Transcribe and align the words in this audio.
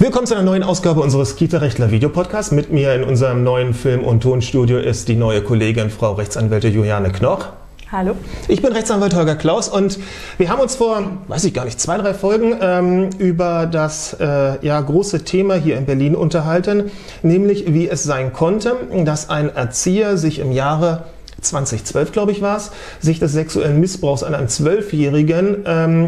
Willkommen 0.00 0.26
zu 0.26 0.32
einer 0.34 0.44
neuen 0.44 0.62
Ausgabe 0.62 1.02
unseres 1.02 1.36
Kita-Rechtler 1.36 1.90
Videopodcasts. 1.90 2.52
Mit 2.52 2.72
mir 2.72 2.94
in 2.94 3.04
unserem 3.04 3.44
neuen 3.44 3.74
Film- 3.74 4.02
und 4.02 4.22
Tonstudio 4.22 4.78
ist 4.78 5.08
die 5.08 5.14
neue 5.14 5.42
Kollegin, 5.42 5.90
Frau 5.90 6.14
Rechtsanwältin 6.14 6.72
Juliane 6.72 7.12
Knoch. 7.12 7.48
Hallo. 7.92 8.16
Ich 8.48 8.62
bin 8.62 8.72
Rechtsanwalt 8.72 9.14
Holger 9.14 9.36
Klaus 9.36 9.68
und 9.68 9.98
wir 10.38 10.48
haben 10.48 10.58
uns 10.58 10.74
vor, 10.74 11.02
weiß 11.28 11.44
ich 11.44 11.52
gar 11.52 11.66
nicht, 11.66 11.78
zwei, 11.78 11.98
drei 11.98 12.14
Folgen 12.14 12.56
ähm, 12.62 13.10
über 13.18 13.66
das 13.66 14.16
äh, 14.18 14.66
ja, 14.66 14.80
große 14.80 15.24
Thema 15.24 15.56
hier 15.56 15.76
in 15.76 15.84
Berlin 15.84 16.16
unterhalten, 16.16 16.90
nämlich 17.22 17.74
wie 17.74 17.86
es 17.86 18.02
sein 18.02 18.32
konnte, 18.32 18.76
dass 19.04 19.28
ein 19.28 19.54
Erzieher 19.54 20.16
sich 20.16 20.38
im 20.38 20.50
Jahre 20.50 21.04
2012, 21.42 22.12
glaube 22.12 22.32
ich, 22.32 22.40
war 22.40 22.56
es, 22.56 22.70
sich 23.00 23.18
des 23.18 23.32
sexuellen 23.32 23.78
Missbrauchs 23.78 24.22
an 24.22 24.34
einem 24.34 24.48
Zwölfjährigen 24.48 25.64
ähm, 25.66 26.06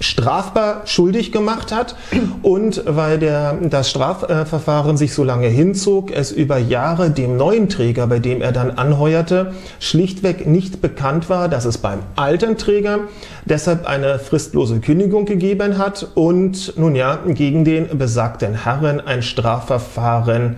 strafbar 0.00 0.82
schuldig 0.86 1.30
gemacht 1.30 1.72
hat 1.72 1.94
und 2.42 2.82
weil 2.86 3.18
der, 3.18 3.58
das 3.62 3.90
Strafverfahren 3.90 4.96
sich 4.96 5.12
so 5.12 5.24
lange 5.24 5.48
hinzog, 5.48 6.10
es 6.10 6.32
über 6.32 6.56
Jahre 6.56 7.10
dem 7.10 7.36
neuen 7.36 7.68
Träger, 7.68 8.06
bei 8.06 8.18
dem 8.18 8.40
er 8.40 8.52
dann 8.52 8.70
anheuerte, 8.70 9.52
schlichtweg 9.78 10.46
nicht 10.46 10.80
bekannt 10.80 11.28
war, 11.28 11.48
dass 11.48 11.66
es 11.66 11.78
beim 11.78 12.00
alten 12.16 12.56
Träger 12.56 13.00
deshalb 13.44 13.86
eine 13.86 14.18
fristlose 14.18 14.80
Kündigung 14.80 15.26
gegeben 15.26 15.76
hat 15.76 16.08
und 16.14 16.78
nun 16.78 16.94
ja, 16.94 17.18
gegen 17.26 17.64
den 17.64 17.98
besagten 17.98 18.64
Herren 18.64 19.00
ein 19.00 19.22
Strafverfahren 19.22 20.56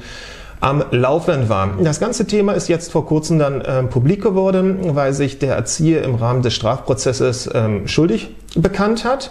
am 0.60 0.84
Laufen 0.92 1.48
war. 1.48 1.70
Das 1.82 1.98
ganze 1.98 2.28
Thema 2.28 2.52
ist 2.52 2.68
jetzt 2.68 2.92
vor 2.92 3.04
kurzem 3.04 3.40
dann 3.40 3.60
äh, 3.62 3.82
publik 3.82 4.22
geworden, 4.22 4.94
weil 4.94 5.12
sich 5.12 5.40
der 5.40 5.56
Erzieher 5.56 6.04
im 6.04 6.14
Rahmen 6.14 6.42
des 6.42 6.54
Strafprozesses 6.54 7.50
ähm, 7.52 7.88
schuldig 7.88 8.30
bekannt 8.56 9.04
hat. 9.04 9.30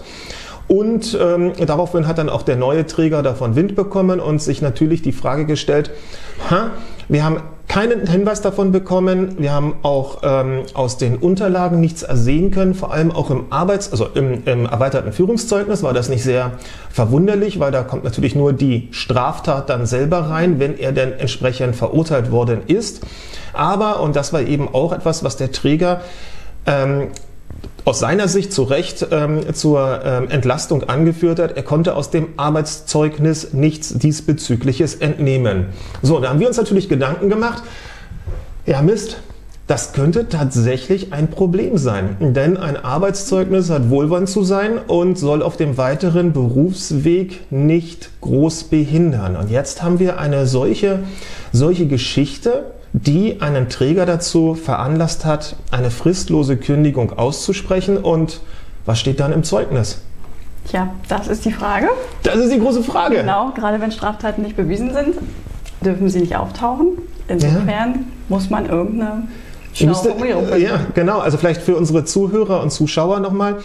Und 0.67 1.18
ähm, 1.20 1.51
daraufhin 1.65 2.07
hat 2.07 2.18
dann 2.18 2.29
auch 2.29 2.43
der 2.43 2.55
neue 2.55 2.85
Träger 2.85 3.23
davon 3.23 3.55
Wind 3.57 3.76
bekommen 3.76 4.21
und 4.21 4.41
sich 4.41 4.62
natürlich 4.62 5.01
die 5.01 5.12
Frage 5.12 5.45
gestellt, 5.45 5.91
ha, 6.49 6.71
wir 7.09 7.26
haben 7.26 7.41
keinen 7.68 8.07
Hinweis 8.07 8.41
davon 8.41 8.71
bekommen. 8.71 9.35
Wir 9.37 9.54
haben 9.54 9.76
auch 9.82 10.20
ähm, 10.23 10.63
aus 10.73 10.98
den 10.98 11.18
Unterlagen 11.18 11.79
nichts 11.79 12.04
ersehen 12.04 12.51
können. 12.51 12.73
Vor 12.73 12.93
allem 12.93 13.12
auch 13.12 13.29
im 13.29 13.45
Arbeits-, 13.49 13.91
also 13.91 14.07
im, 14.13 14.43
im 14.45 14.65
erweiterten 14.65 15.13
Führungszeugnis 15.13 15.82
war 15.82 15.93
das 15.93 16.10
nicht 16.10 16.23
sehr 16.23 16.51
verwunderlich, 16.90 17.60
weil 17.62 17.71
da 17.71 17.84
kommt 17.84 18.04
natürlich 18.04 18.35
nur 18.35 18.51
die 18.51 18.90
Straftat 18.91 19.70
dann 19.70 19.85
selber 19.85 20.29
rein, 20.29 20.60
wenn 20.60 20.77
er 20.77 20.91
denn 20.91 21.13
entsprechend 21.13 21.76
verurteilt 21.76 22.32
worden 22.32 22.62
ist. 22.67 23.05
Aber, 23.54 24.01
und 24.01 24.15
das 24.15 24.34
war 24.34 24.41
eben 24.41 24.67
auch 24.73 24.93
etwas, 24.93 25.23
was 25.23 25.38
der 25.38 25.54
Träger 25.54 26.01
ähm, 26.65 27.07
aus 27.85 27.99
seiner 27.99 28.27
Sicht 28.27 28.54
zu 28.54 28.63
Recht 28.63 29.07
ähm, 29.12 29.54
zur 29.54 30.01
ähm, 30.04 30.29
Entlastung 30.29 30.84
angeführt 30.84 31.40
hat. 31.40 31.57
Er 31.57 31.63
konnte 31.63 31.96
aus 31.96 32.10
dem 32.12 32.27
Arbeitszeugnis 32.38 33.54
nichts 33.54 33.93
diesbezügliches 33.93 34.96
entnehmen. 34.96 35.68
So, 36.01 36.20
da 36.20 36.29
haben 36.29 36.40
wir 36.40 36.48
uns 36.48 36.57
natürlich 36.57 36.90
Gedanken 36.90 37.29
gemacht. 37.29 37.63
Ja, 38.65 38.82
Mist. 38.82 39.18
Das 39.68 39.93
könnte 39.93 40.27
tatsächlich 40.27 41.13
ein 41.13 41.29
Problem 41.29 41.77
sein, 41.77 42.18
denn 42.20 42.57
ein 42.57 42.76
Arbeitszeugnis 42.76 43.70
hat 43.70 43.90
wohlwollend 43.90 44.27
zu 44.27 44.43
sein 44.43 44.77
und 44.79 45.18
soll 45.18 45.41
auf 45.41 45.55
dem 45.55 45.77
weiteren 45.77 46.34
Berufsweg 46.34 47.49
nicht 47.51 48.10
groß 48.20 48.66
behindern. 48.66 49.38
Und 49.38 49.49
jetzt 49.49 49.82
haben 49.82 49.99
wir 49.99 50.20
eine 50.20 50.45
solche, 50.45 50.99
solche 51.54 51.88
Geschichte, 51.88 52.66
die 52.93 53.41
einen 53.41 53.70
Träger 53.70 54.05
dazu 54.05 54.55
veranlasst 54.55 55.25
hat, 55.25 55.55
eine 55.71 55.91
fristlose 55.91 56.57
Kündigung 56.57 57.17
auszusprechen. 57.17 57.98
Und 57.98 58.41
was 58.85 58.99
steht 58.99 59.20
dann 59.20 59.31
im 59.31 59.43
Zeugnis? 59.43 60.01
Tja, 60.67 60.93
das 61.07 61.27
ist 61.27 61.45
die 61.45 61.51
Frage. 61.51 61.89
Das 62.23 62.35
ist 62.35 62.53
die 62.53 62.59
große 62.59 62.83
Frage. 62.83 63.17
Genau, 63.17 63.51
gerade 63.51 63.81
wenn 63.81 63.91
Straftaten 63.91 64.44
nicht 64.44 64.56
bewiesen 64.56 64.94
sind, 64.94 65.16
dürfen 65.83 66.09
sie 66.09 66.19
nicht 66.19 66.35
auftauchen. 66.35 66.97
Insofern 67.27 67.66
ja. 67.66 67.99
muss 68.29 68.49
man 68.49 68.69
irgendeine 68.69 69.23
Müsste, 69.79 70.13
ja, 70.57 70.81
genau. 70.93 71.19
Also 71.19 71.37
vielleicht 71.37 71.61
für 71.61 71.77
unsere 71.77 72.03
Zuhörer 72.03 72.61
und 72.61 72.71
Zuschauer 72.71 73.21
nochmal. 73.21 73.59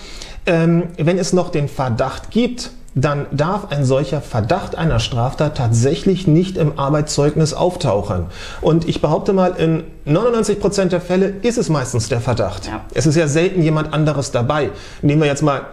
Ähm, 0.46 0.84
wenn 0.96 1.18
es 1.18 1.32
noch 1.32 1.48
den 1.48 1.68
Verdacht 1.68 2.30
gibt, 2.30 2.70
dann 2.96 3.26
darf 3.30 3.70
ein 3.70 3.84
solcher 3.84 4.22
Verdacht 4.22 4.74
einer 4.74 5.00
Straftat 5.00 5.58
tatsächlich 5.58 6.26
nicht 6.26 6.56
im 6.56 6.78
Arbeitszeugnis 6.78 7.52
auftauchen. 7.52 8.24
Und 8.62 8.88
ich 8.88 9.02
behaupte 9.02 9.34
mal, 9.34 9.52
in 9.58 9.84
99 10.06 10.58
Prozent 10.58 10.92
der 10.92 11.02
Fälle 11.02 11.34
ist 11.42 11.58
es 11.58 11.68
meistens 11.68 12.08
der 12.08 12.22
Verdacht. 12.22 12.66
Ja. 12.66 12.80
Es 12.94 13.04
ist 13.04 13.14
ja 13.14 13.28
selten 13.28 13.62
jemand 13.62 13.92
anderes 13.92 14.30
dabei. 14.30 14.70
Nehmen 15.02 15.20
wir 15.20 15.28
jetzt 15.28 15.42
mal 15.42 15.66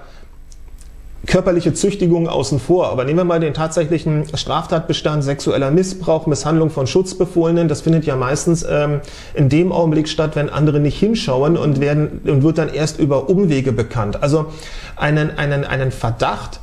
körperliche 1.25 1.73
Züchtigung 1.73 2.27
außen 2.27 2.59
vor, 2.59 2.89
aber 2.89 3.05
nehmen 3.05 3.19
wir 3.19 3.23
mal 3.23 3.39
den 3.39 3.53
tatsächlichen 3.53 4.25
Straftatbestand 4.35 5.23
sexueller 5.23 5.71
Missbrauch, 5.71 6.27
Misshandlung 6.27 6.71
von 6.71 6.87
Schutzbefohlenen. 6.87 7.69
Das 7.69 7.79
findet 7.79 8.03
ja 8.05 8.17
meistens 8.17 8.65
ähm, 8.69 8.99
in 9.33 9.47
dem 9.47 9.71
Augenblick 9.71 10.09
statt, 10.09 10.35
wenn 10.35 10.49
andere 10.49 10.81
nicht 10.81 10.99
hinschauen 10.99 11.55
und 11.55 11.79
werden 11.79 12.19
und 12.25 12.43
wird 12.43 12.57
dann 12.57 12.67
erst 12.73 12.99
über 12.99 13.29
Umwege 13.29 13.71
bekannt. 13.71 14.21
Also 14.21 14.47
einen, 14.97 15.37
einen, 15.37 15.63
einen 15.63 15.91
Verdacht 15.91 16.59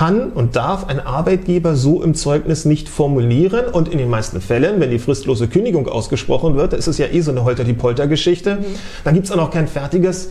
kann 0.00 0.32
und 0.32 0.56
darf 0.56 0.86
ein 0.86 0.98
Arbeitgeber 0.98 1.76
so 1.76 2.02
im 2.02 2.14
Zeugnis 2.14 2.64
nicht 2.64 2.88
formulieren. 2.88 3.66
Und 3.66 3.86
in 3.86 3.98
den 3.98 4.08
meisten 4.08 4.40
Fällen, 4.40 4.80
wenn 4.80 4.90
die 4.90 4.98
fristlose 4.98 5.46
Kündigung 5.46 5.86
ausgesprochen 5.86 6.56
wird, 6.56 6.72
da 6.72 6.78
ist 6.78 6.86
es 6.86 6.96
ja 6.96 7.06
eh 7.08 7.20
so 7.20 7.32
eine 7.32 7.44
Holter-die-Polter-Geschichte, 7.44 8.56
mhm. 8.56 8.64
dann 9.04 9.12
gibt 9.12 9.26
es 9.26 9.32
auch 9.32 9.36
noch 9.36 9.50
kein 9.50 9.68
fertiges 9.68 10.30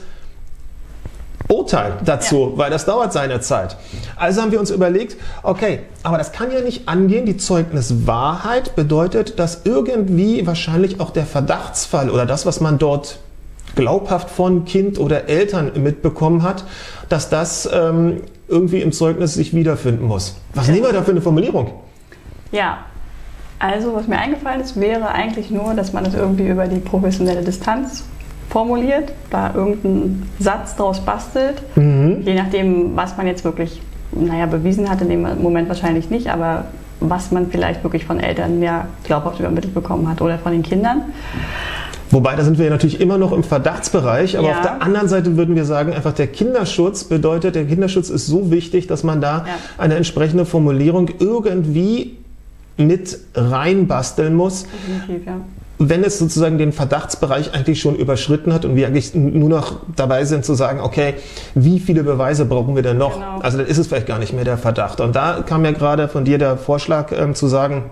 Urteil 1.48 1.94
dazu, 2.04 2.50
ja. 2.54 2.58
weil 2.58 2.72
das 2.72 2.86
dauert 2.86 3.14
seine 3.14 3.42
Zeit. 3.42 3.78
Also 4.16 4.42
haben 4.42 4.52
wir 4.52 4.60
uns 4.60 4.72
überlegt, 4.72 5.18
okay, 5.44 5.82
aber 6.02 6.18
das 6.18 6.32
kann 6.32 6.52
ja 6.52 6.62
nicht 6.62 6.90
angehen. 6.90 7.28
Die 7.28 7.38
Zeugniswahrheit 7.38 8.76
bedeutet, 8.76 9.38
dass 9.38 9.62
irgendwie 9.66 10.48
wahrscheinlich 10.48 11.00
auch 11.00 11.12
der 11.12 11.28
Verdachtsfall 11.28 12.10
oder 12.10 12.26
das, 12.26 12.48
was 12.48 12.60
man 12.60 12.80
dort 12.80 13.20
glaubhaft 13.76 14.30
von 14.30 14.66
Kind 14.66 15.00
oder 15.00 15.30
Eltern 15.30 15.72
mitbekommen 15.82 16.44
hat, 16.44 16.66
dass 17.08 17.30
das 17.30 17.70
ähm, 17.72 18.22
irgendwie 18.48 18.82
im 18.82 18.92
Zeugnis 18.92 19.36
sich 19.36 19.54
wiederfinden 19.54 20.06
muss. 20.06 20.36
Was 20.54 20.68
ja. 20.68 20.74
nehmen 20.74 20.86
wir 20.86 20.94
da 20.94 21.04
für 21.04 21.12
eine 21.12 21.22
Formulierung? 21.22 21.72
Ja, 22.52 22.80
also 23.60 23.94
was 23.94 24.08
mir 24.08 24.18
eingefallen 24.18 24.62
ist, 24.62 24.80
wäre 24.80 25.10
eigentlich 25.10 25.52
nur, 25.52 25.74
dass 25.74 25.94
man 25.94 26.06
es 26.06 26.14
irgendwie 26.14 26.48
über 26.48 26.68
die 26.68 26.80
professionelle 26.80 27.42
Distanz 27.42 28.06
formuliert, 28.50 29.12
da 29.30 29.54
irgendeinen 29.54 30.30
Satz 30.40 30.76
draus 30.76 31.02
bastelt, 31.02 31.62
mhm. 31.76 32.22
je 32.24 32.34
nachdem, 32.34 32.96
was 32.96 33.16
man 33.18 33.28
jetzt 33.28 33.44
wirklich, 33.44 33.82
naja, 34.12 34.46
bewiesen 34.48 34.90
hat, 34.90 35.02
in 35.02 35.10
dem 35.10 35.42
Moment 35.42 35.68
wahrscheinlich 35.68 36.10
nicht, 36.10 36.30
aber 36.30 36.66
was 37.00 37.32
man 37.32 37.50
vielleicht 37.50 37.84
wirklich 37.84 38.06
von 38.06 38.20
Eltern 38.20 38.62
ja 38.62 38.88
glaubhaft 39.04 39.40
übermittelt 39.40 39.74
bekommen 39.74 40.10
hat 40.10 40.22
oder 40.22 40.38
von 40.40 40.52
den 40.52 40.64
Kindern. 40.64 41.04
Wobei, 42.12 42.36
da 42.36 42.44
sind 42.44 42.58
wir 42.58 42.66
ja 42.66 42.72
natürlich 42.72 43.00
immer 43.00 43.18
noch 43.18 43.32
im 43.32 43.44
Verdachtsbereich, 43.44 44.38
aber 44.38 44.50
ja. 44.50 44.56
auf 44.56 44.62
der 44.62 44.82
anderen 44.82 45.08
Seite 45.08 45.38
würden 45.38 45.56
wir 45.56 45.66
sagen, 45.66 45.94
einfach 45.94 46.14
der 46.14 46.28
Kinderschutz 46.28 47.04
bedeutet, 47.04 47.56
der 47.56 47.66
Kinderschutz 47.66 48.10
ist 48.10 48.26
so 48.26 48.52
wichtig, 48.52 48.88
dass 48.88 49.04
man 49.04 49.22
da 49.22 49.46
ja. 49.46 49.54
eine 49.78 49.96
entsprechende 49.96 50.46
Formulierung 50.46 51.10
irgendwie 51.20 52.18
mit 52.78 53.20
reinbasteln 53.36 54.34
muss. 54.34 54.66
Definitiv, 54.88 55.28
ja. 55.28 55.42
Wenn 55.82 56.04
es 56.04 56.20
sozusagen 56.20 56.58
den 56.58 56.74
Verdachtsbereich 56.74 57.54
eigentlich 57.54 57.80
schon 57.80 57.96
überschritten 57.96 58.54
hat 58.54 58.66
und 58.66 58.76
wir 58.76 58.88
eigentlich 58.88 59.16
nur 59.16 59.48
noch 59.48 59.78
dabei 59.96 60.26
sind 60.26 60.44
zu 60.44 60.54
sagen, 60.54 60.82
okay, 60.82 61.14
wie 61.56 61.80
viele 61.80 62.04
Beweise 62.04 62.44
brauchen 62.46 62.76
wir 62.76 62.84
denn 62.84 62.98
noch? 62.98 63.14
Genau. 63.14 63.40
Also 63.40 63.60
dann 63.60 63.68
ist 63.68 63.78
es 63.78 63.88
vielleicht 63.88 64.08
gar 64.08 64.20
nicht 64.20 64.34
mehr 64.34 64.44
der 64.44 64.58
Verdacht. 64.58 65.00
Und 65.00 65.16
da 65.16 65.42
kam 65.46 65.64
ja 65.64 65.72
gerade 65.72 66.10
von 66.10 66.26
dir 66.26 66.38
der 66.38 66.58
Vorschlag 66.58 67.14
ähm, 67.14 67.34
zu 67.34 67.48
sagen, 67.48 67.84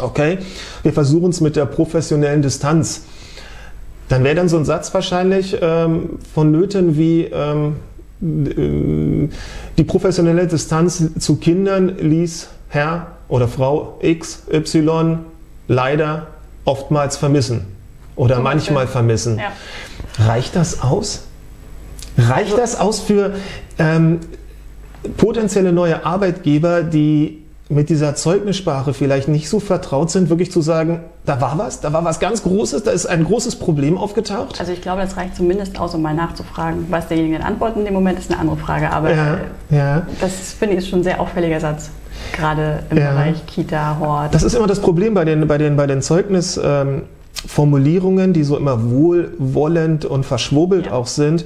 okay, 0.00 0.38
wir 0.82 0.94
versuchen 0.94 1.30
es 1.30 1.42
mit 1.42 1.54
der 1.56 1.66
professionellen 1.66 2.40
Distanz 2.40 3.02
dann 4.08 4.24
wäre 4.24 4.34
dann 4.34 4.48
so 4.48 4.56
ein 4.56 4.64
Satz 4.64 4.92
wahrscheinlich 4.92 5.56
ähm, 5.60 6.18
vonnöten 6.34 6.96
wie 6.96 7.24
ähm, 7.24 7.76
äh, 8.22 9.28
die 9.78 9.84
professionelle 9.84 10.46
Distanz 10.46 11.02
zu 11.18 11.36
Kindern 11.36 11.96
ließ 11.98 12.48
Herr 12.68 13.12
oder 13.28 13.48
Frau 13.48 13.98
X, 14.00 14.44
Y 14.52 15.18
leider 15.68 16.26
oftmals 16.64 17.16
vermissen 17.16 17.64
oder 18.16 18.36
so 18.36 18.42
manchmal 18.42 18.84
okay. 18.84 18.92
vermissen. 18.92 19.38
Ja. 19.38 20.26
Reicht 20.26 20.56
das 20.56 20.82
aus? 20.82 21.22
Reicht 22.18 22.52
also, 22.52 22.56
das 22.56 22.78
aus 22.78 23.00
für 23.00 23.34
ähm, 23.78 24.20
potenzielle 25.16 25.72
neue 25.72 26.04
Arbeitgeber, 26.04 26.82
die 26.82 27.41
mit 27.72 27.88
dieser 27.88 28.14
Zeugnissprache 28.14 28.94
vielleicht 28.94 29.26
nicht 29.28 29.48
so 29.48 29.58
vertraut 29.60 30.10
sind, 30.10 30.28
wirklich 30.30 30.52
zu 30.52 30.60
sagen, 30.60 31.00
da 31.24 31.40
war 31.40 31.56
was, 31.58 31.80
da 31.80 31.92
war 31.92 32.04
was 32.04 32.18
ganz 32.20 32.42
Großes, 32.42 32.82
da 32.82 32.90
ist 32.90 33.06
ein 33.06 33.24
großes 33.24 33.56
Problem 33.56 33.96
aufgetaucht? 33.96 34.60
Also 34.60 34.72
ich 34.72 34.82
glaube, 34.82 35.00
das 35.02 35.16
reicht 35.16 35.36
zumindest 35.36 35.80
aus, 35.80 35.94
um 35.94 36.02
mal 36.02 36.14
nachzufragen. 36.14 36.86
Was 36.90 37.06
derjenige 37.08 37.38
dann 37.38 37.46
antwortet 37.46 37.78
in 37.78 37.84
dem 37.84 37.94
Moment, 37.94 38.18
ist 38.18 38.30
eine 38.30 38.40
andere 38.40 38.56
Frage. 38.56 38.90
Aber 38.90 39.14
ja, 39.14 39.38
ja. 39.70 40.04
das 40.20 40.52
finde 40.52 40.74
ich 40.76 40.82
ist 40.82 40.88
schon 40.88 41.00
ein 41.00 41.04
sehr 41.04 41.20
auffälliger 41.20 41.60
Satz. 41.60 41.90
Gerade 42.32 42.82
im 42.90 42.98
ja. 42.98 43.12
Bereich 43.12 43.46
Kita, 43.46 43.98
Hort. 43.98 44.34
Das 44.34 44.42
ist 44.42 44.54
immer 44.54 44.66
das 44.66 44.80
Problem 44.80 45.14
bei 45.14 45.24
den, 45.24 45.46
bei 45.46 45.56
den, 45.58 45.76
bei 45.76 45.86
den 45.86 46.02
Zeugnisformulierungen, 46.02 48.24
ähm, 48.26 48.32
die 48.32 48.42
so 48.44 48.56
immer 48.56 48.90
wohlwollend 48.90 50.04
und 50.04 50.26
verschwurbelt 50.26 50.86
ja. 50.86 50.92
auch 50.92 51.06
sind, 51.06 51.44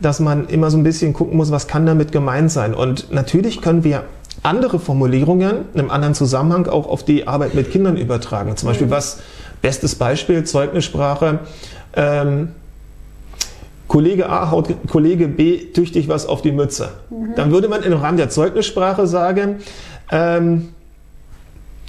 dass 0.00 0.20
man 0.20 0.48
immer 0.48 0.70
so 0.70 0.78
ein 0.78 0.84
bisschen 0.84 1.12
gucken 1.12 1.36
muss, 1.36 1.50
was 1.50 1.66
kann 1.66 1.84
damit 1.86 2.12
gemeint 2.12 2.50
sein. 2.50 2.74
Und 2.74 3.12
natürlich 3.12 3.60
können 3.60 3.84
wir 3.84 4.04
andere 4.42 4.78
Formulierungen 4.78 5.66
in 5.74 5.80
einem 5.80 5.90
anderen 5.90 6.14
Zusammenhang 6.14 6.66
auch 6.66 6.86
auf 6.86 7.04
die 7.04 7.26
Arbeit 7.26 7.54
mit 7.54 7.70
Kindern 7.70 7.96
übertragen. 7.96 8.56
Zum 8.56 8.68
Beispiel, 8.68 8.90
was, 8.90 9.20
bestes 9.62 9.94
Beispiel, 9.94 10.44
Zeugnissprache, 10.44 11.40
ähm, 11.94 12.50
Kollege 13.88 14.28
A 14.28 14.50
haut 14.50 14.68
Kollege 14.88 15.28
B 15.28 15.58
tüchtig 15.72 16.08
was 16.08 16.26
auf 16.26 16.42
die 16.42 16.52
Mütze. 16.52 16.90
Mhm. 17.10 17.34
Dann 17.36 17.50
würde 17.50 17.68
man 17.68 17.82
im 17.82 17.92
Rahmen 17.92 18.16
der 18.16 18.30
Zeugnissprache 18.30 19.06
sagen, 19.06 19.58
ähm, 20.10 20.70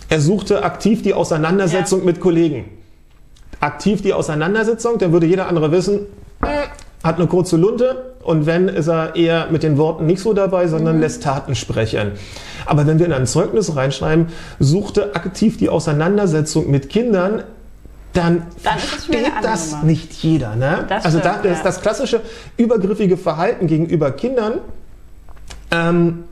er 0.10 0.22
suchte 0.22 0.64
aktiv 0.64 1.02
die 1.02 1.14
Auseinandersetzung 1.14 2.00
ja. 2.00 2.06
mit 2.06 2.20
Kollegen. 2.20 2.66
Aktiv 3.60 4.02
die 4.02 4.14
Auseinandersetzung, 4.14 5.00
dann 5.00 5.12
würde 5.12 5.26
jeder 5.26 5.48
andere 5.48 5.72
wissen, 5.72 6.02
äh, 6.42 6.68
hat 7.04 7.18
eine 7.18 7.28
kurze 7.28 7.58
Lunte 7.58 8.16
und 8.28 8.46
wenn, 8.46 8.68
ist 8.68 8.88
er 8.90 9.16
eher 9.16 9.48
mit 9.52 9.64
den 9.64 9.78
Worten 9.78 10.06
nicht 10.06 10.22
so 10.22 10.34
dabei, 10.34 10.68
sondern 10.68 10.98
mhm. 10.98 11.02
lässt 11.02 11.24
Taten 11.24 11.56
sprechen. 11.56 12.12
Aber 12.66 12.86
wenn 12.86 13.00
wir 13.00 13.06
in 13.06 13.14
ein 13.14 13.26
Zeugnis 13.26 13.78
reinschreiben, 13.78 14.28
suchte 14.60 15.16
aktiv 15.16 15.56
die 15.56 15.70
Auseinandersetzung 15.70 16.70
mit 16.70 16.90
Kindern, 16.90 17.44
dann, 18.12 18.44
dann 18.64 18.80
versteht 18.80 19.32
das 19.42 19.72
Nummer. 19.72 19.86
nicht 19.86 20.12
jeder. 20.12 20.58
Ne? 20.58 20.84
Das 20.90 21.06
also 21.06 21.20
stimmt, 21.20 21.36
da, 21.36 21.42
das, 21.42 21.60
ja. 21.60 21.64
das 21.64 21.82
klassische 21.82 22.20
übergriffige 22.58 23.16
Verhalten 23.16 23.68
gegenüber 23.68 24.12
Kindern, 24.12 24.56
ähm, 25.72 26.26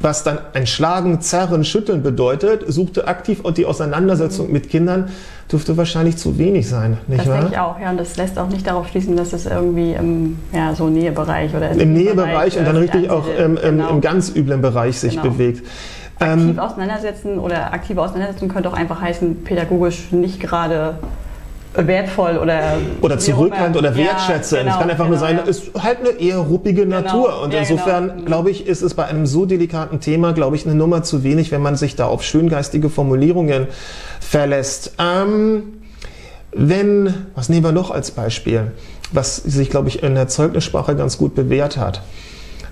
was 0.00 0.24
dann 0.24 0.38
ein 0.54 0.66
Schlagen, 0.66 1.20
Zerren, 1.20 1.64
Schütteln 1.64 2.02
bedeutet, 2.02 2.64
suchte 2.66 3.06
aktiv 3.06 3.42
die 3.56 3.66
Auseinandersetzung 3.66 4.46
mhm. 4.46 4.52
mit 4.52 4.70
Kindern, 4.70 5.10
dürfte 5.52 5.76
wahrscheinlich 5.76 6.16
zu 6.16 6.38
wenig 6.38 6.68
sein, 6.68 6.98
nicht 7.06 7.20
das 7.20 7.28
wahr? 7.28 7.34
Das 7.36 7.44
denke 7.44 7.54
ich 7.54 7.60
auch, 7.60 7.80
ja. 7.80 7.90
Und 7.90 7.98
das 7.98 8.16
lässt 8.16 8.38
auch 8.38 8.48
nicht 8.48 8.66
darauf 8.66 8.88
schließen, 8.88 9.16
dass 9.16 9.32
es 9.32 9.46
irgendwie 9.46 9.92
im 9.92 10.38
ja, 10.52 10.74
so 10.74 10.88
Nähebereich 10.88 11.54
oder 11.54 11.70
im 11.70 11.92
Nähebereich 11.92 12.58
und 12.58 12.64
dann 12.64 12.76
richtig 12.76 13.10
auch 13.10 13.26
im, 13.26 13.56
im, 13.56 13.78
genau. 13.78 13.90
im, 13.90 14.00
ganz 14.00 14.34
üblen 14.34 14.62
Bereich 14.62 14.98
sich 14.98 15.20
genau. 15.20 15.34
bewegt. 15.34 15.66
Aktiv 16.18 16.50
ähm, 16.50 16.58
auseinandersetzen 16.58 17.38
oder 17.38 17.72
aktive 17.72 18.02
Auseinandersetzung 18.02 18.48
könnte 18.48 18.68
auch 18.68 18.74
einfach 18.74 19.00
heißen, 19.00 19.42
pädagogisch 19.42 20.12
nicht 20.12 20.38
gerade 20.38 20.98
wertvoll 21.74 22.36
oder 22.38 22.78
oder 23.00 23.18
zurückhaltend 23.18 23.76
oder 23.76 23.96
wertschätzend. 23.96 24.58
Ja, 24.58 24.62
genau, 24.62 24.74
es 24.74 24.80
kann 24.80 24.90
einfach 24.90 25.04
genau, 25.04 25.18
nur 25.18 25.18
sein, 25.18 25.36
ja. 25.36 25.42
ist 25.42 25.70
halt 25.80 25.98
eine 26.00 26.10
eher 26.20 26.38
ruppige 26.38 26.84
genau. 26.84 27.00
Natur 27.00 27.42
und 27.42 27.52
ja, 27.52 27.60
insofern 27.60 28.08
genau. 28.08 28.24
glaube 28.24 28.50
ich, 28.50 28.66
ist 28.66 28.82
es 28.82 28.94
bei 28.94 29.04
einem 29.04 29.26
so 29.26 29.46
delikaten 29.46 30.00
Thema, 30.00 30.32
glaube 30.32 30.56
ich, 30.56 30.66
eine 30.66 30.74
Nummer 30.74 31.02
zu 31.02 31.22
wenig, 31.22 31.52
wenn 31.52 31.62
man 31.62 31.76
sich 31.76 31.96
da 31.96 32.06
auf 32.06 32.22
schöngeistige 32.22 32.90
Formulierungen 32.90 33.68
verlässt. 34.20 34.94
Ähm, 34.98 35.80
wenn, 36.52 37.14
was 37.34 37.48
nehmen 37.48 37.64
wir 37.64 37.72
noch 37.72 37.90
als 37.90 38.10
Beispiel, 38.10 38.72
was 39.12 39.36
sich, 39.36 39.70
glaube 39.70 39.88
ich, 39.88 40.02
in 40.02 40.14
der 40.14 40.28
Zeugnissprache 40.28 40.96
ganz 40.96 41.18
gut 41.18 41.34
bewährt 41.34 41.76
hat. 41.76 42.02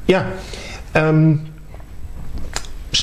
Ja, 0.06 0.24
ähm, 0.94 1.47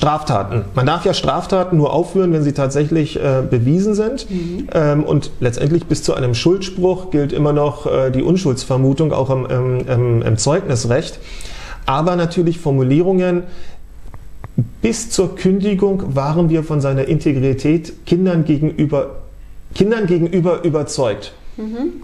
Straftaten. 0.06 0.66
Man 0.75 0.86
darf 0.86 1.04
ja 1.04 1.16
Straftaten 1.16 1.78
nur 1.78 1.92
aufführen, 1.92 2.31
wenn 2.31 2.44
sie 2.44 2.54
tatsächlich 2.54 3.18
äh, 3.18 3.42
bewiesen 3.50 3.96
sind. 3.96 4.30
Mhm. 4.30 4.68
Ähm, 4.72 5.04
und 5.04 5.31
letztendlich 5.40 5.88
bis 5.88 6.04
zu 6.04 6.13
einem 6.13 6.36
Schuldspruch 6.36 7.10
gilt 7.10 7.34
immer 7.34 7.54
noch 7.54 7.88
äh, 7.88 8.12
die 8.12 8.22
Unschuldsvermutung, 8.22 9.12
auch 9.13 9.31
im, 9.31 9.48
im, 9.88 10.22
im, 10.22 10.38
Zeugnisrecht. 10.38 11.19
Aber 11.88 12.16
natürlich 12.16 12.60
Formulierungen, 12.60 13.44
bis 14.84 15.10
zur 15.10 15.36
Kündigung 15.36 16.16
waren 16.16 16.50
wir 16.51 16.63
von 16.63 16.81
seiner 16.81 17.06
Integrität 17.06 18.06
Kindern 18.06 18.46
gegenüber, 18.46 19.24
Kindern 19.74 20.06
gegenüber 20.06 20.63
überzeugt. 20.63 21.34
Mhm. 21.58 22.04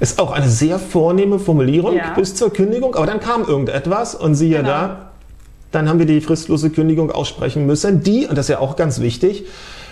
Ist 0.00 0.18
auch 0.18 0.30
eine 0.30 0.48
sehr 0.48 0.78
vornehme 0.78 1.38
Formulierung 1.38 1.96
ja. 1.96 2.14
bis 2.14 2.34
zur 2.34 2.50
Kündigung, 2.50 2.94
aber 2.94 3.04
dann 3.04 3.20
kam 3.20 3.44
irgendetwas 3.44 4.14
und 4.14 4.36
siehe 4.36 4.58
genau. 4.58 4.68
da, 4.68 5.07
dann 5.70 5.88
haben 5.88 5.98
wir 5.98 6.06
die 6.06 6.20
fristlose 6.20 6.70
Kündigung 6.70 7.10
aussprechen 7.10 7.66
müssen, 7.66 8.02
die, 8.02 8.26
und 8.26 8.36
das 8.36 8.46
ist 8.46 8.50
ja 8.50 8.58
auch 8.60 8.76
ganz 8.76 9.00
wichtig, 9.00 9.44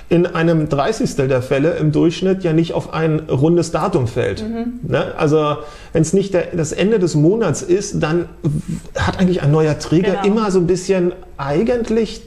in 0.08 0.26
einem 0.26 0.68
30. 0.68 1.16
der 1.16 1.42
Fälle 1.42 1.72
im 1.72 1.90
Durchschnitt 1.90 2.44
ja 2.44 2.52
nicht 2.52 2.74
auf 2.74 2.94
ein 2.94 3.20
rundes 3.28 3.72
Datum 3.72 4.06
fällt. 4.06 4.48
Mhm. 4.48 4.78
Ne? 4.88 5.14
Also 5.16 5.56
wenn 5.92 6.02
es 6.02 6.12
nicht 6.12 6.32
der, 6.32 6.54
das 6.54 6.70
Ende 6.70 7.00
des 7.00 7.16
Monats 7.16 7.60
ist, 7.62 8.00
dann 8.02 8.28
hat 8.96 9.18
eigentlich 9.18 9.42
ein 9.42 9.50
neuer 9.50 9.78
Träger 9.78 10.22
genau. 10.22 10.24
immer 10.24 10.50
so 10.52 10.60
ein 10.60 10.68
bisschen 10.68 11.12
eigentlich 11.38 12.22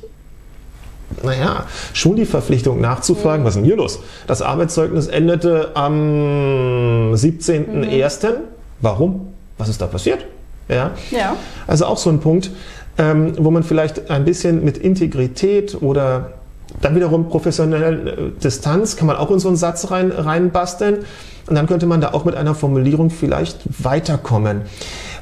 naja, 1.23 1.65
schon 1.93 2.17
die 2.17 2.25
Verpflichtung 2.25 2.81
nachzufragen, 2.81 3.41
mhm. 3.41 3.45
was 3.45 3.55
ist 3.55 3.61
denn 3.61 3.65
hier 3.65 3.77
los? 3.77 3.99
Das 4.27 4.41
Arbeitszeugnis 4.41 5.07
endete 5.07 5.71
am 5.73 7.13
17.01. 7.13 8.29
Mhm. 8.29 8.33
Warum? 8.81 9.33
Was 9.57 9.69
ist 9.69 9.81
da 9.81 9.87
passiert? 9.87 10.25
Ja. 10.67 10.91
ja. 11.09 11.35
Also 11.65 11.85
auch 11.85 11.97
so 11.97 12.11
ein 12.11 12.19
Punkt 12.19 12.51
ähm, 12.99 13.33
wo 13.37 13.49
man 13.49 13.63
vielleicht 13.63 14.11
ein 14.11 14.25
bisschen 14.25 14.63
mit 14.63 14.77
Integrität 14.77 15.81
oder 15.81 16.33
dann 16.81 16.95
wiederum 16.95 17.29
professionelle 17.29 18.11
äh, 18.11 18.31
Distanz 18.43 18.95
kann 18.95 19.07
man 19.07 19.15
auch 19.15 19.31
in 19.31 19.39
so 19.39 19.47
einen 19.47 19.57
Satz 19.57 19.89
rein, 19.89 20.11
reinbasteln 20.11 20.99
und 21.47 21.55
dann 21.55 21.65
könnte 21.65 21.87
man 21.87 22.01
da 22.01 22.13
auch 22.13 22.25
mit 22.25 22.35
einer 22.35 22.53
Formulierung 22.53 23.09
vielleicht 23.09 23.61
weiterkommen. 23.83 24.61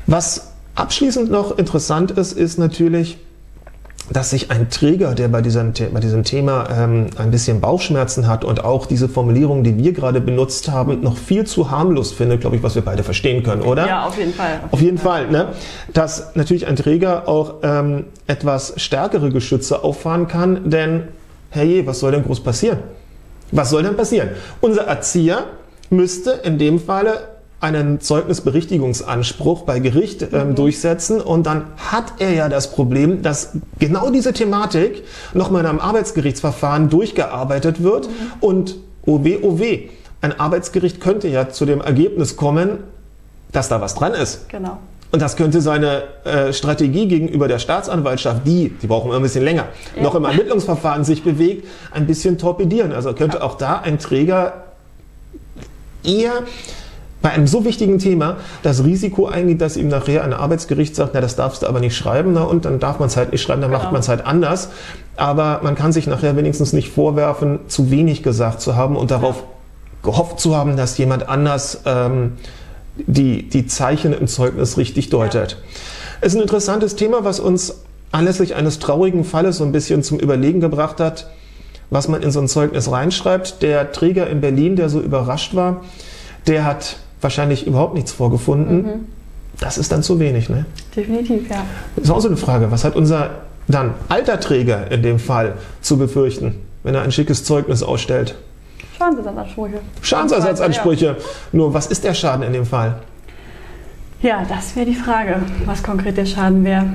Was 0.07 0.53
abschließend 0.75 1.31
noch 1.31 1.57
interessant 1.57 2.11
ist, 2.11 2.33
ist 2.33 2.57
natürlich, 2.57 3.19
dass 4.09 4.29
sich 4.29 4.51
ein 4.51 4.69
Träger, 4.69 5.15
der 5.15 5.27
bei 5.27 5.41
diesem, 5.41 5.73
bei 5.93 5.99
diesem 5.99 6.23
Thema 6.23 6.67
ähm, 6.71 7.07
ein 7.17 7.31
bisschen 7.31 7.59
Bauchschmerzen 7.59 8.27
hat 8.27 8.45
und 8.45 8.63
auch 8.63 8.85
diese 8.85 9.09
Formulierung, 9.09 9.63
die 9.63 9.77
wir 9.77 9.93
gerade 9.93 10.21
benutzt 10.21 10.69
haben, 10.69 11.01
noch 11.01 11.17
viel 11.17 11.45
zu 11.45 11.71
harmlos 11.71 12.11
findet, 12.11 12.41
glaube 12.41 12.55
ich, 12.55 12.63
was 12.63 12.75
wir 12.75 12.83
beide 12.83 13.03
verstehen 13.03 13.43
können, 13.43 13.61
oder? 13.61 13.85
Ja, 13.85 14.05
auf 14.05 14.17
jeden 14.17 14.33
Fall. 14.33 14.61
Auf, 14.65 14.73
auf 14.73 14.81
jeden 14.81 14.97
Fall, 14.97 15.23
Fall 15.25 15.31
ne? 15.31 15.47
dass 15.93 16.35
natürlich 16.35 16.67
ein 16.67 16.75
Träger 16.75 17.27
auch 17.27 17.55
ähm, 17.63 18.05
etwas 18.27 18.73
stärkere 18.77 19.29
Geschütze 19.29 19.83
auffahren 19.83 20.27
kann, 20.27 20.69
denn 20.69 21.09
hey, 21.49 21.85
was 21.85 21.99
soll 21.99 22.11
denn 22.11 22.23
groß 22.23 22.41
passieren? 22.41 22.79
Was 23.51 23.69
soll 23.69 23.83
denn 23.83 23.95
passieren? 23.95 24.29
Unser 24.61 24.83
Erzieher 24.83 25.45
müsste 25.89 26.31
in 26.31 26.57
dem 26.57 26.79
Falle 26.79 27.36
einen 27.59 27.99
Zeugnisberichtigungsanspruch 27.99 29.63
bei 29.63 29.79
Gericht 29.79 30.21
ähm, 30.31 30.49
mhm. 30.49 30.55
durchsetzen 30.55 31.19
und 31.21 31.47
dann 31.47 31.65
hat 31.77 32.13
er 32.19 32.33
ja 32.33 32.49
das 32.49 32.71
Problem, 32.71 33.23
dass 33.23 33.53
genau 33.79 34.11
diese 34.11 34.33
Thematik 34.33 35.03
nochmal 35.33 35.61
in 35.61 35.67
einem 35.67 35.79
Arbeitsgerichtsverfahren 35.79 36.89
durchgearbeitet 36.89 37.81
wird 37.81 38.07
mhm. 38.07 38.11
und 38.41 38.75
OW, 39.05 39.43
OW, 39.43 39.61
ein 40.21 40.39
Arbeitsgericht 40.39 41.01
könnte 41.01 41.27
ja 41.27 41.49
zu 41.49 41.65
dem 41.65 41.81
Ergebnis 41.81 42.35
kommen, 42.35 42.79
dass 43.51 43.69
da 43.69 43.81
was 43.81 43.95
dran 43.95 44.13
ist. 44.13 44.49
Genau. 44.49 44.77
Und 45.11 45.21
das 45.21 45.37
könnte 45.37 45.61
seine 45.61 46.03
äh, 46.25 46.51
Strategie 46.51 47.07
gegenüber 47.07 47.47
der 47.47 47.59
Staatsanwaltschaft, 47.59 48.45
die, 48.45 48.69
die 48.69 48.87
brauchen 48.87 49.07
immer 49.07 49.17
ein 49.17 49.23
bisschen 49.23 49.43
länger, 49.43 49.67
ja. 49.95 50.03
noch 50.03 50.15
im 50.15 50.25
Ermittlungsverfahren 50.25 51.05
sich 51.05 51.23
bewegt, 51.23 51.65
ein 51.91 52.05
bisschen 52.05 52.37
torpedieren. 52.37 52.91
Also 52.91 53.13
könnte 53.13 53.37
ja. 53.37 53.43
auch 53.43 53.55
da 53.55 53.79
ein 53.79 53.99
Träger 53.99 54.65
eher 56.03 56.43
bei 57.21 57.31
einem 57.31 57.47
so 57.47 57.65
wichtigen 57.65 57.99
Thema 57.99 58.37
das 58.63 58.83
Risiko 58.83 59.27
eingeht, 59.27 59.61
dass 59.61 59.75
ihm 59.75 59.87
nachher 59.87 60.23
ein 60.23 60.33
Arbeitsgericht 60.33 60.95
sagt, 60.95 61.11
na, 61.13 61.21
das 61.21 61.35
darfst 61.35 61.63
du 61.63 61.67
aber 61.67 61.79
nicht 61.79 61.95
schreiben, 61.95 62.33
na, 62.33 62.43
und 62.43 62.65
dann 62.65 62.79
darf 62.79 62.99
man 62.99 63.07
es 63.07 63.17
halt 63.17 63.31
nicht 63.31 63.41
schreiben, 63.41 63.61
dann 63.61 63.71
genau. 63.71 63.83
macht 63.83 63.91
man 63.91 64.01
es 64.01 64.09
halt 64.09 64.25
anders. 64.25 64.69
Aber 65.15 65.61
man 65.63 65.75
kann 65.75 65.91
sich 65.91 66.05
nachher 66.07 66.35
wenigstens 66.35 66.73
nicht 66.73 66.89
vorwerfen, 66.89 67.59
zu 67.67 67.89
wenig 67.89 68.21
gesagt 68.21 68.61
zu 68.61 68.75
haben 68.75 68.95
und 68.95 69.09
darauf 69.09 69.43
gehofft 70.03 70.39
zu 70.39 70.55
haben, 70.55 70.77
dass 70.77 70.97
jemand 70.97 71.27
anders 71.27 71.81
ähm, 71.85 72.33
die, 72.95 73.49
die 73.49 73.65
Zeichen 73.67 74.13
im 74.13 74.27
Zeugnis 74.27 74.77
richtig 74.77 75.09
deutet. 75.09 75.51
Ja. 75.51 76.27
Ist 76.27 76.35
ein 76.35 76.41
interessantes 76.41 76.95
Thema, 76.95 77.23
was 77.23 77.39
uns 77.39 77.81
anlässlich 78.11 78.55
eines 78.55 78.79
traurigen 78.79 79.23
Falles 79.23 79.57
so 79.57 79.63
ein 79.63 79.71
bisschen 79.71 80.03
zum 80.03 80.19
Überlegen 80.19 80.61
gebracht 80.61 80.99
hat, 80.99 81.29
was 81.89 82.07
man 82.07 82.23
in 82.23 82.31
so 82.31 82.39
ein 82.39 82.47
Zeugnis 82.47 82.91
reinschreibt. 82.91 83.61
Der 83.61 83.91
Träger 83.91 84.27
in 84.27 84.41
Berlin, 84.41 84.75
der 84.75 84.89
so 84.89 84.99
überrascht 84.99 85.55
war, 85.55 85.81
der 86.47 86.65
hat 86.65 86.97
wahrscheinlich 87.21 87.65
überhaupt 87.67 87.93
nichts 87.93 88.11
vorgefunden. 88.11 88.77
Mhm. 88.77 89.05
Das 89.59 89.77
ist 89.77 89.91
dann 89.91 90.03
zu 90.03 90.19
wenig, 90.19 90.49
ne? 90.49 90.65
Definitiv, 90.95 91.49
ja. 91.49 91.65
Das 91.95 92.05
ist 92.05 92.11
auch 92.11 92.19
so 92.19 92.27
eine 92.27 92.37
Frage. 92.37 92.71
Was 92.71 92.83
hat 92.83 92.95
unser 92.95 93.31
dann 93.67 93.95
alter 94.07 94.39
Träger 94.39 94.91
in 94.91 95.01
dem 95.01 95.19
Fall 95.19 95.53
zu 95.81 95.97
befürchten, 95.97 96.55
wenn 96.83 96.95
er 96.95 97.01
ein 97.01 97.11
schickes 97.11 97.43
Zeugnis 97.43 97.83
ausstellt? 97.83 98.35
Schadensersatzansprüche. 98.97 99.79
Schadensersatzansprüche. 100.01 101.05
Ja. 101.05 101.15
Nur, 101.51 101.73
was 101.73 101.87
ist 101.87 102.03
der 102.03 102.13
Schaden 102.13 102.43
in 102.43 102.53
dem 102.53 102.65
Fall? 102.65 102.99
Ja, 104.21 104.43
das 104.47 104.75
wäre 104.75 104.85
die 104.85 104.95
Frage, 104.95 105.41
was 105.65 105.83
konkret 105.83 106.17
der 106.17 106.25
Schaden 106.25 106.63
wäre. 106.63 106.85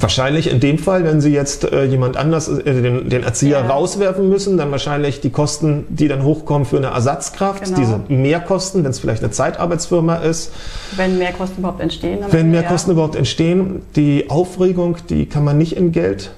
Wahrscheinlich 0.00 0.50
in 0.50 0.60
dem 0.60 0.78
Fall, 0.78 1.04
wenn 1.04 1.20
Sie 1.20 1.32
jetzt 1.32 1.64
äh, 1.64 1.84
jemand 1.84 2.16
anders, 2.16 2.48
äh, 2.48 2.62
den, 2.64 3.08
den, 3.08 3.22
Erzieher 3.22 3.60
ja. 3.60 3.66
rauswerfen 3.66 4.28
müssen, 4.28 4.56
dann 4.56 4.70
wahrscheinlich 4.70 5.20
die 5.20 5.30
Kosten, 5.30 5.86
die 5.88 6.08
dann 6.08 6.24
hochkommen 6.24 6.66
für 6.66 6.78
eine 6.78 6.88
Ersatzkraft, 6.88 7.64
genau. 7.64 7.78
diese 7.78 8.00
Mehrkosten, 8.08 8.82
wenn 8.82 8.90
es 8.90 8.98
vielleicht 8.98 9.22
eine 9.22 9.30
Zeitarbeitsfirma 9.30 10.16
ist. 10.16 10.52
Wenn 10.96 11.18
Mehrkosten 11.18 11.58
überhaupt 11.58 11.80
entstehen. 11.80 12.20
Wenn 12.30 12.50
Mehrkosten 12.50 12.90
ja. 12.90 12.94
überhaupt 12.94 13.16
entstehen. 13.16 13.82
Die 13.94 14.30
Aufregung, 14.30 14.96
die 15.08 15.26
kann 15.26 15.44
man 15.44 15.58
nicht 15.58 15.76
in 15.76 15.92
Geld 15.92 16.32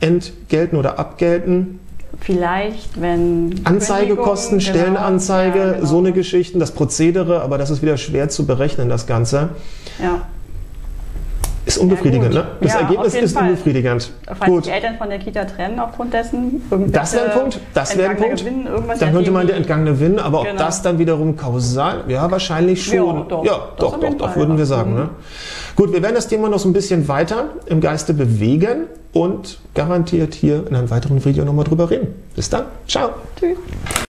entgelten 0.00 0.78
oder 0.78 0.98
abgelten. 0.98 1.80
Vielleicht, 2.20 3.00
wenn. 3.00 3.60
Anzeigekosten, 3.64 4.58
genau. 4.58 4.70
Stellenanzeige, 4.70 5.58
ja, 5.58 5.72
genau. 5.74 5.86
so 5.86 5.98
eine 5.98 6.12
Geschichten, 6.12 6.58
das 6.58 6.72
Prozedere, 6.72 7.42
aber 7.42 7.58
das 7.58 7.70
ist 7.70 7.80
wieder 7.80 7.96
schwer 7.96 8.28
zu 8.28 8.44
berechnen, 8.44 8.88
das 8.88 9.06
Ganze. 9.06 9.50
Ja 10.02 10.22
ist 11.68 11.78
unbefriedigend, 11.78 12.32
Ja, 12.34 12.40
ne? 12.42 12.46
Das 12.60 12.72
Ja, 12.72 12.80
Ergebnis 12.80 13.14
ist 13.14 13.34
Fall. 13.34 13.44
unbefriedigend. 13.50 14.10
Falls 14.26 14.50
Gut. 14.50 14.66
die 14.66 14.70
Eltern 14.70 14.96
von 14.98 15.08
der 15.08 15.18
Kita 15.18 15.44
trennen 15.44 15.78
aufgrund 15.78 16.12
dessen, 16.14 16.62
Das 16.90 17.12
wäre 17.14 17.26
ein 17.26 17.38
Punkt. 17.38 17.60
Das 17.74 17.96
wäre 17.96 18.10
ein 18.10 18.16
Punkt. 18.16 18.42
Irgendwas 18.44 18.98
Dann 18.98 19.12
könnte 19.12 19.30
man 19.30 19.46
der 19.46 19.56
entgangene 19.56 20.00
Win, 20.00 20.18
aber 20.18 20.40
ob 20.40 20.46
Genau. 20.46 20.58
das 20.58 20.82
dann 20.82 20.98
wiederum 20.98 21.36
kausal, 21.36 22.04
ja, 22.08 22.30
wahrscheinlich 22.30 22.82
schon. 22.84 22.96
Ja, 23.18 23.24
doch. 23.28 23.44
ja, 23.44 23.68
doch, 23.78 24.00
doch, 24.00 24.14
doch, 24.14 24.36
würden 24.36 24.56
wir 24.58 24.66
sagen. 24.66 24.94
Ne? 24.94 25.10
Gut, 25.76 25.92
wir 25.92 26.02
werden 26.02 26.14
das 26.14 26.26
Thema 26.26 26.48
noch 26.48 26.58
so 26.58 26.68
ein 26.68 26.72
bisschen 26.72 27.06
weiter 27.06 27.50
im 27.66 27.80
Geiste 27.80 28.14
bewegen 28.14 28.86
und 29.12 29.58
garantiert 29.74 30.34
hier 30.34 30.66
in 30.68 30.74
einem 30.74 30.90
weiteren 30.90 31.24
Video 31.24 31.44
nochmal 31.44 31.64
drüber 31.64 31.90
reden. 31.90 32.14
Bis 32.34 32.48
dann. 32.50 32.64
Ciao. 32.86 33.10
Tschüss. 33.38 34.07